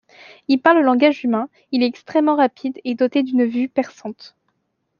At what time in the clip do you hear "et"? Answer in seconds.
2.83-2.95